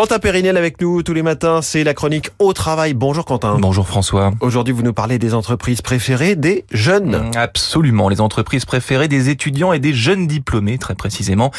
Quentin 0.00 0.18
Périnel 0.18 0.56
avec 0.56 0.80
nous 0.80 1.02
tous 1.02 1.12
les 1.12 1.22
matins, 1.22 1.60
c'est 1.60 1.84
la 1.84 1.92
chronique 1.92 2.30
au 2.38 2.54
travail. 2.54 2.94
Bonjour 2.94 3.26
Quentin. 3.26 3.58
Bonjour 3.60 3.86
François. 3.86 4.32
Aujourd'hui, 4.40 4.72
vous 4.72 4.82
nous 4.82 4.94
parlez 4.94 5.18
des 5.18 5.34
entreprises 5.34 5.82
préférées 5.82 6.36
des 6.36 6.64
jeunes. 6.72 7.28
Mm, 7.28 7.36
absolument, 7.36 8.08
les 8.08 8.22
entreprises 8.22 8.64
préférées 8.64 9.08
des 9.08 9.28
étudiants 9.28 9.74
et 9.74 9.78
des 9.78 9.92
jeunes 9.92 10.26
diplômés, 10.26 10.78
très 10.78 10.94
précisément. 10.94 11.50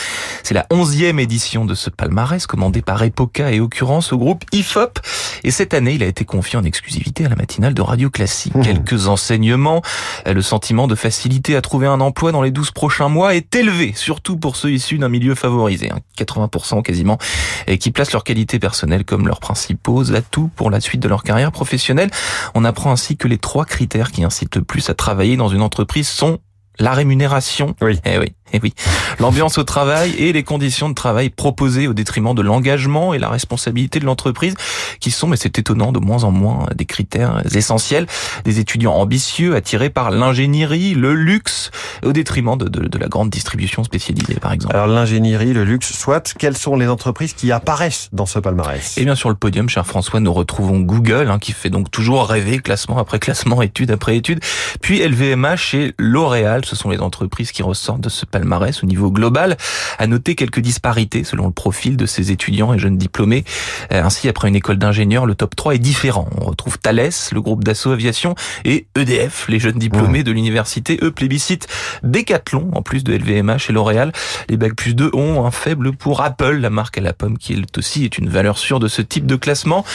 C'est 0.42 0.56
la 0.56 0.65
onzième 0.72 1.19
édition 1.19 1.65
de 1.65 1.76
ce 1.76 1.92
palmarès, 1.92 2.47
commandé 2.47 2.82
par 2.82 3.04
Epoca 3.04 3.51
et 3.51 3.60
Occurrence 3.60 4.12
au 4.12 4.18
groupe 4.18 4.44
IFOP. 4.54 4.97
Et 5.44 5.51
cette 5.51 5.76
année, 5.76 5.94
il 5.94 6.01
a 6.01 6.08
été 6.08 6.26
confié 6.26 6.58
en 6.58 6.64
exclusivité 6.64 7.26
à 7.26 7.29
la 7.29 7.36
matinale 7.36 7.76
de 7.76 7.82
Radio 7.83 8.10
Classique. 8.10 8.55
Mmh. 8.55 8.64
Quelques 8.64 9.05
enseignements. 9.05 9.83
Le 10.26 10.42
sentiment 10.42 10.87
de 10.87 10.96
facilité 10.96 11.55
à 11.55 11.62
trouver 11.62 11.86
un 11.86 12.01
emploi 12.01 12.32
dans 12.32 12.42
les 12.42 12.51
12 12.51 12.72
prochains 12.72 13.08
mois 13.08 13.36
est 13.36 13.54
élevé, 13.55 13.94
surtout 13.96 14.37
pour 14.37 14.55
ceux 14.55 14.72
issus 14.72 14.97
d'un 14.97 15.10
milieu 15.10 15.36
favorisé. 15.36 15.92
80% 16.18 16.80
hein. 16.80 16.82
quasiment, 16.82 17.20
et 17.68 17.78
qui 17.78 17.92
placent 17.92 18.14
leur 18.14 18.23
qualités 18.31 18.59
personnelles 18.59 19.03
comme 19.03 19.27
leurs 19.27 19.41
principaux 19.41 20.13
atouts 20.13 20.49
pour 20.55 20.71
la 20.71 20.80
suite 20.80 21.02
de 21.02 21.09
leur 21.09 21.23
carrière 21.23 21.52
professionnelle. 21.52 22.09
On 22.55 22.63
apprend 22.63 22.94
ainsi 22.94 23.17
que 23.17 23.27
les 23.27 23.38
trois 23.38 23.66
critères 23.66 24.09
qui 24.09 24.23
incitent 24.23 24.55
le 24.55 24.62
plus 24.62 24.90
à 24.90 24.94
travailler 24.94 25.35
dans 25.35 25.49
une 25.49 25.62
entreprise 25.62 26.07
sont 26.07 26.40
la 26.80 26.94
rémunération. 26.94 27.76
Oui. 27.81 27.99
Eh 28.05 28.17
oui. 28.17 28.31
Et 28.54 28.58
eh 28.58 28.60
oui, 28.64 28.73
l'ambiance 29.20 29.58
au 29.58 29.64
travail 29.64 30.14
et 30.18 30.34
les 30.34 30.44
conditions 30.44 30.90
de 30.90 30.94
travail 30.94 31.30
proposées 31.30 31.88
au 31.88 31.94
détriment 31.94 32.36
de 32.36 32.41
l'engagement 32.41 33.14
et 33.14 33.20
la 33.20 33.30
responsabilité 33.30 34.00
de 34.00 34.05
l'entreprise, 34.05 34.55
qui 35.00 35.10
sont, 35.10 35.27
mais 35.27 35.38
c'est 35.38 35.58
étonnant, 35.58 35.94
de 35.94 36.00
moins 36.00 36.26
en 36.26 36.32
moins 36.32 36.66
des 36.76 36.86
critères 36.86 37.41
essentiels. 37.55 38.08
Des 38.44 38.60
étudiants 38.60 38.94
ambitieux, 38.94 39.55
attirés 39.55 39.90
par 39.90 40.12
l'ingénierie, 40.12 40.94
le 40.96 41.14
luxe, 41.14 41.72
au 42.04 42.12
détriment 42.12 42.58
de, 42.58 42.68
de, 42.68 42.88
de, 42.88 42.98
la 42.98 43.08
grande 43.08 43.30
distribution 43.30 43.86
spécialisée, 43.86 44.36
par 44.36 44.52
exemple. 44.52 44.76
Alors 44.76 44.88
l'ingénierie, 44.88 45.54
le 45.54 45.63
luxe, 45.63 45.94
soit, 45.94 46.34
quelles 46.38 46.58
sont 46.58 46.76
les 46.76 46.88
entreprises 46.88 47.34
qui 47.34 47.54
apparaissent 47.54 48.10
dans 48.12 48.26
ce 48.26 48.40
palmarès? 48.40 48.96
Eh 48.98 49.05
bien, 49.05 49.16
sur 49.16 49.29
le 49.29 49.35
podium, 49.35 49.70
cher 49.70 49.88
François, 49.88 50.20
nous 50.20 50.34
retrouvons 50.34 50.82
Google, 50.82 51.29
hein, 51.32 51.40
qui 51.40 51.54
fait 51.54 51.70
donc 51.70 51.90
toujours 51.90 52.27
rêver, 52.27 52.60
classement 52.60 52.98
après 52.98 53.20
classement, 53.20 53.62
étude 53.62 53.91
après 53.91 54.18
étude, 54.18 54.41
puis 54.82 54.99
LVMH 54.99 55.76
et 55.76 55.94
L'Oréal, 55.98 56.66
ce 56.66 56.76
sont 56.76 56.90
les 56.90 56.99
entreprises 56.99 57.52
qui 57.52 57.63
ressortent 57.63 58.02
de 58.02 58.10
ce 58.10 58.26
palmarès 58.26 58.41
palmarès 58.42 58.84
au 58.84 58.88
niveau 58.88 59.12
global. 59.12 59.58
À 60.00 60.08
noter 60.08 60.36
quelques 60.36 60.60
disparités 60.60 61.24
selon 61.24 61.46
le 61.46 61.52
profil 61.54 61.96
de 61.96 62.06
ces 62.06 62.32
étudiants 62.32 62.74
et 62.74 62.80
jeunes 62.80 62.98
diplômés. 62.98 63.44
Euh, 63.92 64.03
ainsi, 64.03 64.28
après 64.28 64.47
une 64.47 64.56
école 64.56 64.78
d'ingénieur, 64.78 65.25
le 65.25 65.36
top 65.36 65.56
3 65.56 65.75
est 65.75 65.80
différent. 65.80 66.28
On 66.39 66.45
retrouve 66.45 66.80
Thales, 66.80 67.12
le 67.31 67.42
groupe 67.42 67.64
d'assaut 67.64 67.92
aviation, 67.92 68.36
et 68.66 68.88
EDF, 68.95 69.45
les 69.47 69.59
jeunes 69.59 69.78
diplômés 69.78 70.23
de 70.23 70.31
l'université. 70.31 70.97
Eux 71.03 71.12
plébiscitent 71.12 71.67
Decathlon, 72.03 72.72
en 72.73 72.81
plus 72.81 73.03
de 73.03 73.14
LVMH 73.14 73.69
et 73.69 73.73
L'Oréal. 73.73 74.12
Les 74.50 74.58
Bac 74.58 74.75
plus 74.75 74.95
2 74.95 75.12
ont 75.14 75.45
un 75.45 75.52
faible 75.52 75.94
pour 75.94 76.22
Apple, 76.22 76.58
la 76.58 76.69
marque 76.69 76.97
à 76.97 77.02
la 77.02 77.14
pomme 77.14 77.38
qui 77.38 77.53
est 77.53 77.78
aussi 77.78 78.06
est 78.06 78.17
une 78.17 78.30
valeur 78.30 78.58
sûre 78.58 78.80
de 78.80 78.88
ce 78.88 79.02
type 79.02 79.25
de 79.25 79.36
classement. 79.36 79.86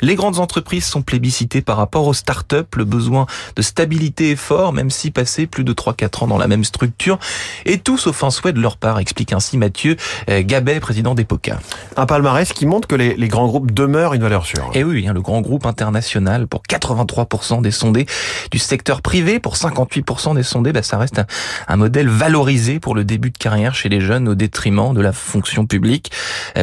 Les 0.00 0.14
grandes 0.14 0.38
entreprises 0.38 0.84
sont 0.84 1.02
plébiscitées 1.02 1.62
par 1.62 1.76
rapport 1.76 2.06
aux 2.06 2.14
startups. 2.14 2.56
Le 2.76 2.84
besoin 2.84 3.26
de 3.56 3.62
stabilité 3.62 4.32
est 4.32 4.36
fort, 4.36 4.72
même 4.72 4.90
si 4.90 5.10
passer 5.10 5.46
plus 5.46 5.64
de 5.64 5.72
3-4 5.72 6.24
ans 6.24 6.26
dans 6.26 6.38
la 6.38 6.48
même 6.48 6.64
structure. 6.64 7.18
Et 7.64 7.78
tout 7.78 7.91
sauf 7.96 8.24
un 8.24 8.30
souhait 8.30 8.52
de 8.52 8.60
leur 8.60 8.76
part, 8.76 8.98
explique 8.98 9.32
ainsi 9.32 9.58
Mathieu 9.58 9.96
euh, 10.28 10.42
Gabet, 10.44 10.80
président 10.80 11.14
d'EPOCA. 11.14 11.58
Un 11.96 12.06
palmarès 12.06 12.52
qui 12.52 12.66
montre 12.66 12.88
que 12.88 12.94
les, 12.94 13.28
grands 13.28 13.46
groupes 13.46 13.72
demeurent 13.72 14.14
une 14.14 14.22
valeur 14.22 14.44
sûre. 14.44 14.70
Et 14.74 14.80
eh 14.80 14.84
oui, 14.84 15.06
hein, 15.08 15.12
le 15.12 15.20
grand 15.20 15.40
groupe 15.40 15.66
international 15.66 16.46
pour 16.46 16.62
83% 16.68 17.62
des 17.62 17.70
sondés 17.70 18.06
du 18.50 18.58
secteur 18.58 19.02
privé, 19.02 19.38
pour 19.38 19.56
58% 19.56 20.34
des 20.34 20.42
sondés, 20.42 20.72
bah, 20.72 20.82
ça 20.82 20.98
reste 20.98 21.20
un, 21.68 21.76
modèle 21.76 22.08
valorisé 22.08 22.78
pour 22.78 22.94
le 22.94 23.04
début 23.04 23.30
de 23.30 23.38
carrière 23.38 23.74
chez 23.74 23.88
les 23.88 24.00
jeunes 24.00 24.28
au 24.28 24.34
détriment 24.34 24.94
de 24.94 25.00
la 25.00 25.12
fonction 25.12 25.66
publique. 25.66 26.12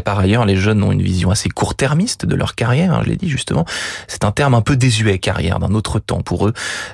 par 0.05 0.19
ailleurs, 0.19 0.45
les 0.45 0.55
jeunes 0.55 0.83
ont 0.83 0.91
une 0.91 1.01
vision 1.01 1.31
assez 1.31 1.49
court-termiste 1.49 2.25
de 2.25 2.35
leur 2.35 2.55
carrière, 2.55 2.93
hein, 2.93 3.01
je 3.03 3.09
l'ai 3.09 3.17
dit 3.17 3.29
justement. 3.29 3.65
C'est 4.07 4.23
un 4.23 4.31
terme 4.31 4.53
un 4.53 4.61
peu 4.61 4.75
désuet, 4.75 5.19
carrière, 5.19 5.59
d'un 5.59 5.73
autre 5.73 5.99
temps 5.99 6.21
pour 6.21 6.47
eux. 6.47 6.53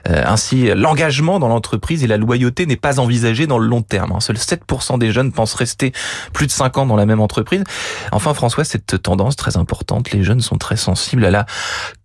Euh, 0.10 0.24
ainsi, 0.26 0.70
l'engagement 0.76 1.40
dans 1.40 1.48
l'entreprise 1.48 2.04
et 2.04 2.08
la 2.08 2.18
loyauté 2.18 2.66
n'est 2.66 2.76
pas 2.76 3.00
envisagé 3.00 3.48
dans 3.48 3.58
le 3.58 3.68
long 3.68 3.82
terme. 3.82 4.14
Hein. 4.14 4.20
Seuls 4.26 4.38
7% 4.38 4.98
des 4.98 5.12
jeunes 5.12 5.32
pensent 5.32 5.54
rester 5.54 5.94
plus 6.34 6.48
de 6.48 6.52
5 6.52 6.80
ans 6.80 6.86
dans 6.86 6.96
la 6.96 7.06
même 7.06 7.22
entreprise. 7.22 7.64
Enfin, 8.12 8.34
François, 8.34 8.64
cette 8.64 9.02
tendance 9.02 9.36
très 9.36 9.58
importante, 9.58 10.12
les 10.12 10.24
jeunes 10.24 10.42
sont 10.42 10.58
très 10.58 10.78
sensibles 10.78 11.26
à 11.26 11.32
la 11.32 11.46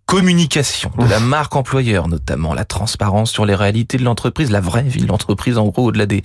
communication 0.05 0.91
de 0.99 1.05
la 1.05 1.21
marque 1.21 1.55
employeur, 1.55 2.09
notamment 2.09 2.53
la 2.53 2.65
transparence 2.65 3.31
sur 3.31 3.45
les 3.45 3.55
réalités 3.55 3.97
de 3.97 4.03
l'entreprise, 4.03 4.51
la 4.51 4.59
vraie 4.59 4.83
vie 4.83 5.03
de 5.03 5.07
l'entreprise, 5.07 5.57
en 5.57 5.67
gros, 5.67 5.85
au-delà 5.85 6.05
des, 6.05 6.21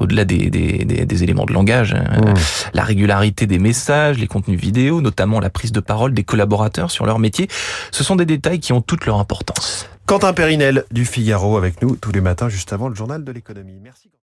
au-delà 0.00 0.24
des, 0.24 0.48
des, 0.48 0.84
des, 0.84 1.22
éléments 1.22 1.44
de 1.44 1.52
langage, 1.52 1.92
hein. 1.92 2.34
la 2.72 2.82
régularité 2.82 3.46
des 3.46 3.58
messages, 3.58 4.16
les 4.16 4.26
contenus 4.26 4.58
vidéo, 4.58 5.02
notamment 5.02 5.38
la 5.38 5.50
prise 5.50 5.70
de 5.70 5.80
parole 5.80 6.14
des 6.14 6.24
collaborateurs 6.24 6.90
sur 6.90 7.04
leur 7.04 7.18
métier. 7.18 7.46
Ce 7.90 8.02
sont 8.02 8.16
des 8.16 8.24
détails 8.24 8.58
qui 8.58 8.72
ont 8.72 8.80
toute 8.80 9.04
leur 9.04 9.18
importance. 9.18 9.86
Quentin 10.06 10.32
Périnel 10.32 10.84
du 10.90 11.04
Figaro 11.04 11.58
avec 11.58 11.82
nous 11.82 11.96
tous 11.96 12.12
les 12.12 12.22
matins 12.22 12.48
juste 12.48 12.72
avant 12.72 12.88
le 12.88 12.94
journal 12.94 13.22
de 13.22 13.32
l'économie. 13.32 13.78
Merci. 13.82 14.08